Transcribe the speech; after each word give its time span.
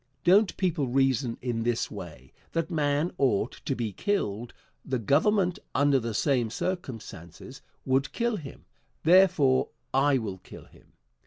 Don't 0.23 0.57
people 0.57 0.87
reason 0.87 1.37
in 1.43 1.61
this 1.61 1.91
way: 1.91 2.33
That 2.53 2.71
man 2.71 3.11
ought 3.19 3.61
to 3.65 3.75
be 3.75 3.91
killed; 3.93 4.51
the 4.83 4.97
Government, 4.97 5.59
under 5.75 5.99
the 5.99 6.15
same 6.15 6.49
circumstances, 6.49 7.61
would 7.85 8.11
kill 8.11 8.37
him, 8.37 8.65
therefore 9.03 9.69
I 9.93 10.17
will 10.17 10.39
kill 10.39 10.65
him? 10.65 10.93